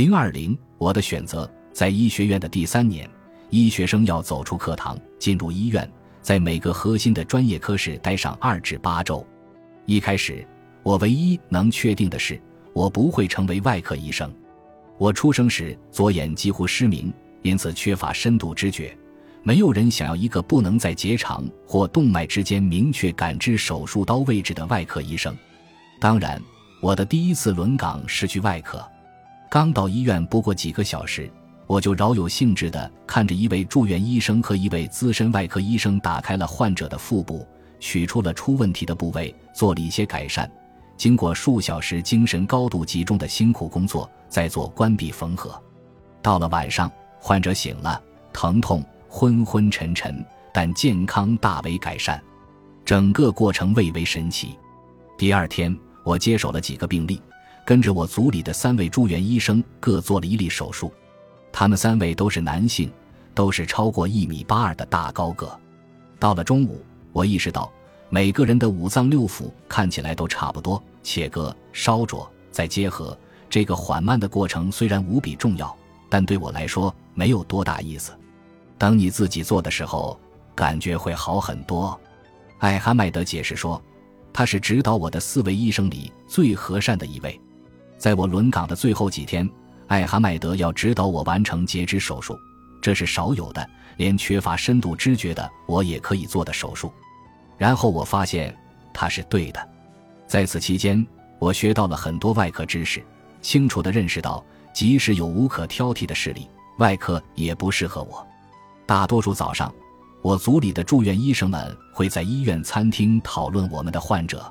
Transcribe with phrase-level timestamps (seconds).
[0.00, 3.06] 零二零，我的选择在医学院的第三年，
[3.50, 5.86] 医学生要走出课堂，进入医院，
[6.22, 9.22] 在每个核心的专业科室待上二至八周。
[9.84, 10.42] 一开始，
[10.82, 12.40] 我唯一能确定的是，
[12.72, 14.32] 我不会成为外科医生。
[14.96, 17.12] 我出生时左眼几乎失明，
[17.42, 18.96] 因此缺乏深度知觉。
[19.42, 25.36] 没有人想要一个不能在结肠或动脉之间明确感知手术刀位置的外科医生。
[26.00, 26.42] 当然，
[26.80, 28.82] 我的第一次轮岗是去外科。
[29.50, 31.28] 刚到医院不过几个小时，
[31.66, 37.44] 我就饶有兴致地看着一位住院医生和一位资深外科医生打开了患者的腹部，
[37.80, 40.48] 取出了出问题的部位，做了一些改善。
[40.96, 45.60] 经过数小时精神高度集中的辛苦工作，再做关闭缝合。
[46.22, 48.00] 到了晚上，患者醒了，
[48.32, 48.84] 疼痛。
[49.12, 52.22] 昏昏沉沉，但健康大为改善，
[52.84, 54.56] 整个过程蔚为神奇。
[55.18, 57.20] 第二天，我接手了几个病例，
[57.70, 60.92] 跟着我组里的三位住院医生各做了一例手术。
[61.52, 62.92] 他们三位都是男性，
[63.32, 65.56] 都是超过一米八二的大高个。
[66.18, 67.72] 到了中午，我意识到
[68.08, 73.16] 每个人的五脏六腑看起来都差不多，切割、烧灼再结合，
[73.48, 75.72] 这个缓慢的过程虽然无比重要，
[76.08, 78.10] 但对我来说没有多大意思。
[78.78, 80.18] 等你自己做的时候，
[80.56, 81.96] 感觉会好很多。
[82.58, 83.80] 艾哈迈德解释说，
[84.32, 87.40] 他是指导我的四位医生里最和善的一位。
[88.00, 89.46] 在我轮岗的最后几天，
[89.88, 92.34] 艾哈迈德要指导我完成截肢手术，
[92.80, 96.90] 这是少有的，连缺乏深度知觉的我也可以做的手术。
[97.58, 98.56] 然后我发现
[98.94, 99.68] 他是对的。
[100.26, 101.06] 在此期间，
[101.38, 103.04] 我学到了很多外科知识，
[103.42, 108.26] 清楚地认识到，即使有无可挑剔的视力，外科也不适合我。
[108.86, 109.70] 大多数早上，
[110.22, 114.50] 我组里的住院医生们会在医院餐厅讨论我们的患者，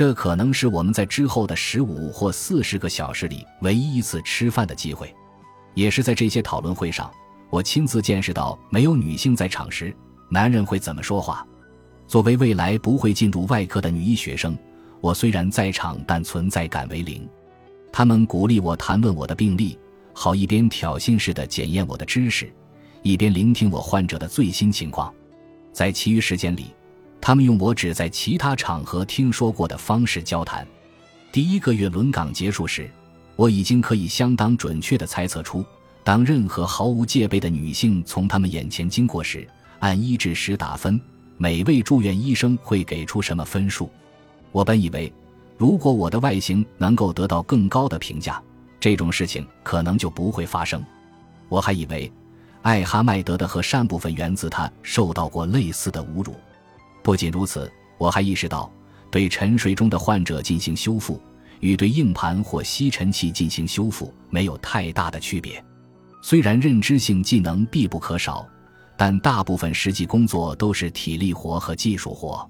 [0.00, 5.14] 这可能是我们在之后的十五或四十个小时里唯一一次吃饭的机会。
[5.74, 7.12] 也是在这些讨论会上，
[7.50, 9.94] 我亲自见识到没有女性在场时，
[10.30, 11.46] 男人会怎么说话。
[12.06, 14.56] 作为未来不会进入外科的女医学生，
[15.02, 17.28] 我虽然在场，但存在感为零。
[17.92, 19.78] 他们鼓励我谈论我的病例，
[20.14, 22.50] 好一边挑衅似的检验我的知识。
[23.02, 25.12] 一边聆听我患者的最新情况，
[25.74, 26.72] 在其余时间里，
[27.20, 30.66] 他们用我只在其他场合听说过的方式交谈。
[31.30, 32.90] 第一个月轮岗结束时，
[33.36, 35.64] 我已经可以相当准确地猜测出，
[36.02, 39.46] 当任何毫无戒备的女性从他们眼前经过时，
[39.80, 41.00] 按一至十打分，
[41.36, 43.90] 每位住院医生会给出什么分数。
[44.50, 45.12] 我本以为，
[45.56, 48.42] 如果我的外形能够得到更高的评价，
[48.80, 50.82] 这种事情可能就不会发生。
[51.48, 52.10] 我还以为。
[52.62, 56.34] 艾哈迈德的和善部分源自他受到过类似的侮辱。
[57.02, 58.70] 不仅如此，我还意识到，
[59.10, 61.20] 对沉睡中的患者进行修复，
[61.60, 65.62] 与对硬盘或吸尘器进行修复没有太大的区别。
[66.22, 68.46] 虽然认知性技能必不可少，
[68.96, 72.48] 但大部分实际工作都是体力活和技术活。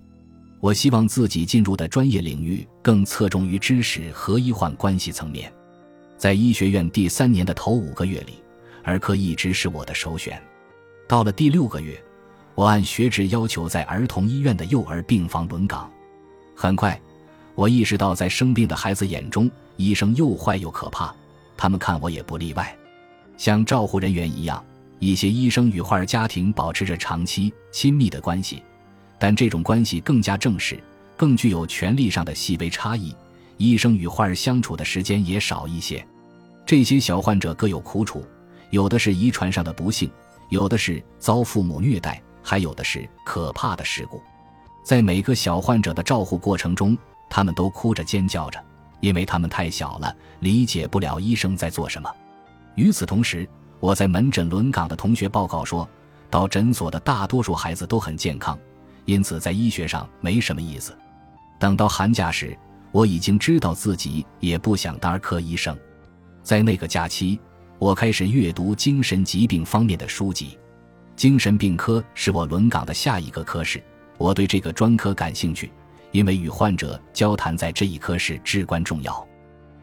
[0.60, 5.52] 我希望自己进入的专业领域更侧重于知识和医患关系层面。
[6.18, 8.34] 在医学院第三年的头五个月里。
[8.82, 10.42] 儿科一直是我的首选。
[11.06, 12.02] 到了第六个月，
[12.60, 15.90] 我按学制要求在儿童医院的幼儿病房轮岗。
[16.54, 17.00] 很快，
[17.54, 21.10] 我意识到，在生病的孩子眼中，医生又坏又可怕。
[21.56, 22.76] 他们看我也不例外。
[23.38, 24.62] 像照护人员一样，
[24.98, 28.62] 一些医生与患儿家庭保持着长期亲密的关系，
[29.18, 30.78] 但这种关系更加正式，
[31.16, 33.16] 更具有权力上的细微差异。
[33.56, 36.06] 医生与患儿相处的时间也少一些。
[36.66, 38.22] 这些小患者各有苦楚。
[38.68, 40.10] 有的是遗传上的不幸，
[40.50, 44.22] 有的是遭父母虐待，还有的是可怕的事故。
[44.82, 46.96] 在每个小患者的照护过程中，
[47.28, 48.62] 他们都哭着尖叫着，
[49.00, 52.10] 因为他们太小了，理解不了医生在做什么。
[52.74, 53.48] 与此同时，
[53.78, 55.88] 我在门诊轮岗的同学报告说，
[56.30, 58.58] 到诊所的大多数孩子都很健康，
[59.04, 60.96] 因此在医学上没什么意思。
[61.58, 62.56] 等到寒假时，
[62.92, 65.76] 我已经知道自己也不想当儿科医生。
[66.42, 67.38] 在那个假期。
[67.78, 70.58] 我开始阅读精神疾病方面的书籍，
[71.20, 73.78] 精神病科是我轮岗的下一个科室。
[74.16, 75.70] 我对这个专科感兴趣，
[76.12, 79.28] 因为与患者交谈在这一科室至关重要。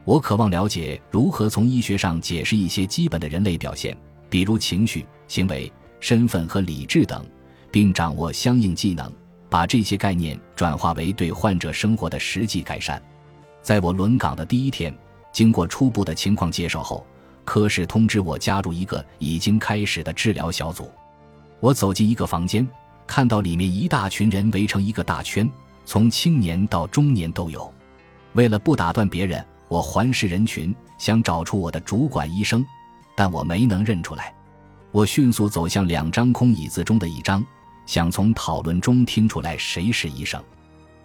[0.04, 3.96] 我渴望了解如何从医学上解释一些基本的人类表现，
[4.32, 7.24] 比如情绪、行为、身份和理智等，
[7.72, 9.14] 并掌握相应技能，
[9.48, 13.00] 把这些概念转化为对患者生活的实际改善。
[13.62, 14.92] 在我轮岗的第一天，
[15.32, 17.06] 经过初步的情况介绍后。
[17.46, 20.92] 科室通知我加入一个已经开始的治疗小组。
[21.60, 22.68] 我走进一个房间，
[23.08, 25.50] 看到里面一大群人围成一个大圈，
[25.86, 27.74] 从青年到中年都有。
[28.34, 32.64] 为了不打断别人，我环视人群，想找出我的主管医生，
[33.16, 34.34] 但我没能认出来。
[34.92, 37.44] 我迅速走向两张空椅子中的一张，
[37.86, 40.42] 想从讨论中听出来谁是医生。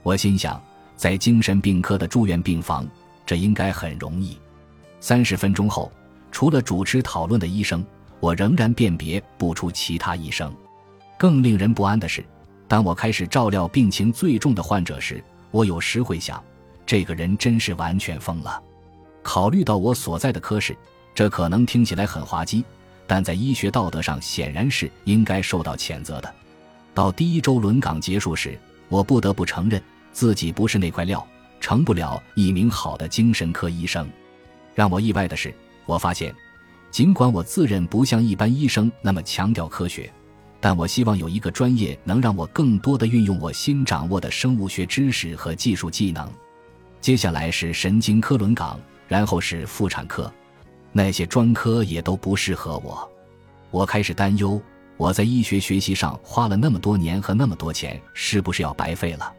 [0.02, 0.62] 我心想，
[0.96, 2.86] 在精神病科的住院病房，
[3.24, 4.38] 这应该很容易。
[5.00, 5.90] 三十分钟后，
[6.30, 7.84] 除了主持讨论的医生，
[8.22, 10.54] 我仍然辨别不出其他医生。
[11.18, 12.24] 更令人不安的是，
[12.68, 16.40] 当我开始照料病情最重的患者时，我有时会想，
[16.86, 18.62] 这个人真是完全疯了。
[19.24, 20.76] 考虑到我所在的科室，
[21.12, 22.64] 这可能听起来很滑稽。
[23.08, 26.32] 但在医学道德上，显然是应该受到谴责的。
[26.94, 28.56] 到第一周轮岗结束时，
[28.88, 29.82] 我不得不承认
[30.12, 31.26] 自己不是那块料，
[31.60, 34.08] 成不了一名好的精神科医生。
[34.76, 35.52] 让我意外的是，
[35.86, 36.32] 我发现，
[36.92, 40.12] 尽管我自认不像一般医生那么强调科学，
[40.60, 46.30] 但我希望有一个专业能让我更多的运用我新掌握的生物学知识和技术技能。
[47.00, 48.78] 接下来是神经科轮岗，
[49.08, 50.30] 然后是妇产科。
[50.92, 53.10] 那些专科也都不适合我，
[53.70, 54.60] 我开始担忧，
[54.98, 59.32] 我在医学学习上花了那么多年和那么多钱，是不是要白费了？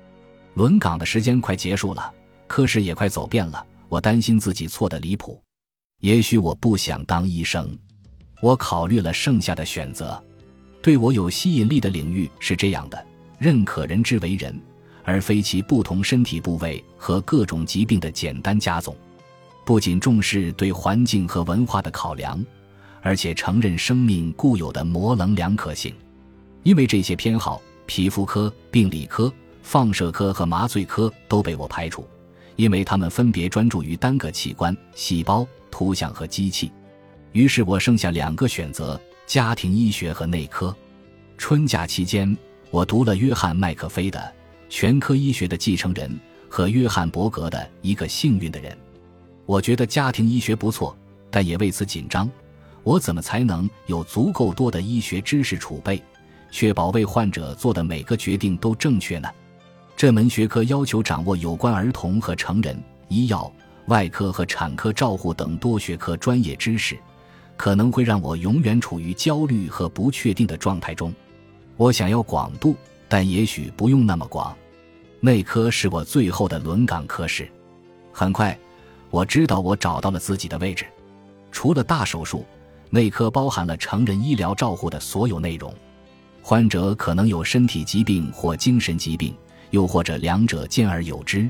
[0.56, 2.12] 轮岗的时间快结束了，
[2.48, 5.40] 科室也快走遍了，我担心自己错的离谱。
[6.04, 7.66] 也许我不想当医生，
[8.42, 10.22] 我考虑了剩下的选择。
[10.82, 13.06] 对我有吸引力的领域是这样的：
[13.40, 14.54] 认可人之为人，
[15.06, 18.94] 而非其不同身体部位和各种疾病的简单加总。
[19.64, 22.38] 不仅重视对环境和文化的考量，
[23.02, 25.96] 而且承认生命固有的模棱两可性。
[26.64, 32.06] 因为这些偏好，皮肤科、病理科、放射科和麻醉科都被我排除，
[32.58, 36.72] 因为他们分别专注于单个器官、细胞、图像和机器。
[37.32, 40.76] 于是我剩下两个选择：家庭医学和内科。
[41.36, 42.38] 春假期间，
[42.70, 44.20] 我读了约翰·麦克菲的
[44.70, 46.08] 《全科医学的继承人》
[46.48, 48.72] 和约翰·伯格的《一个幸运的人》。
[49.48, 50.96] 我觉得家庭医学不错，
[51.32, 52.30] 但也为此紧张。
[52.84, 56.00] 我怎么才能有足够多的医学知识储备，
[56.52, 59.28] 确保为患者做的每个决定都正确呢？
[59.96, 63.52] 这门学科要求掌握有关儿童和成人、医药、
[63.88, 66.98] 外科和产科照护等多学科专业知识，
[67.58, 71.14] 可能会让我永远处于焦虑和不确定的状态中。
[71.78, 72.76] 我想要广度，
[73.08, 74.56] 但也许不用那么广。
[75.20, 77.50] 内科是我最后的轮岗科室。
[78.12, 78.58] 很快。
[79.10, 80.88] 我知道我找到了自己的位置，
[81.52, 82.44] 除了大手术，
[82.90, 85.72] 内科包含了成人医疗照护的所有内容。
[86.42, 89.38] 患者可能有身体疾病或精神疾病，
[89.70, 91.48] 又或者两者兼而有之。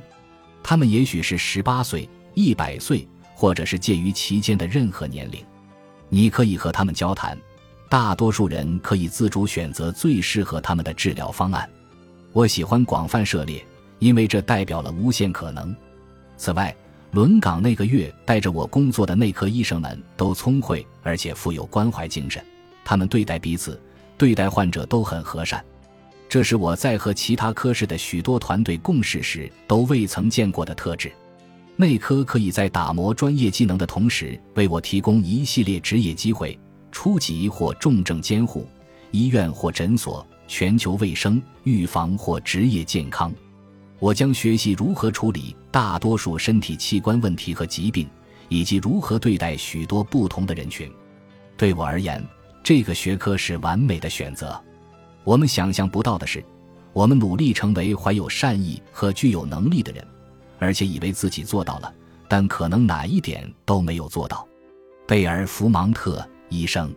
[0.62, 5.44] 他们也许是十八岁、一百岁，或者是介于其间的任何年龄。
[6.10, 7.38] 你可以和他们交谈，
[7.90, 11.70] 大多数人可以自主选择最适合他们的治疗方案。
[12.32, 13.66] 我喜欢广泛涉猎，
[14.00, 15.76] 因为这代表了无限可能。
[16.38, 16.76] 此外，
[17.12, 22.44] 轮岗那个月，带着我工作的内科医生们都聪慧，而且富有关怀精神。
[22.84, 23.80] 他们对待彼此、
[24.18, 25.64] 对待患者都很和善，
[26.28, 31.12] 这是我在和其他科室的许多团队共事时都未曾见过的特质。
[31.76, 36.58] 内科可以在打磨专业技能的同时，为我提供一系列职业机会：
[36.92, 38.68] 初级或重症监护、
[39.10, 43.34] 医院或诊所、全球卫生、预防或职业健康。
[43.98, 48.08] 我将学习如何处理大多数身体器官问题和疾病，
[48.50, 50.92] 以及如何对待许多不同的人群。
[51.58, 52.24] 对我而言，
[52.62, 54.62] 这个学科是完美的选择。
[55.24, 56.44] 我们想象不到的是，
[56.92, 60.06] 我们努力成为怀有善意和具有能力的人，
[60.64, 61.94] 而且以为自己做到了，
[62.28, 64.48] 但可能哪一点都没有做到。
[65.06, 66.96] 贝尔·福芒特医生。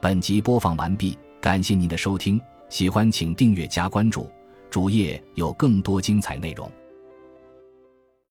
[0.00, 4.30] 本集播放完毕，感谢您的收听，喜欢请订阅加关注。
[4.70, 6.70] 主页有更多精彩内容。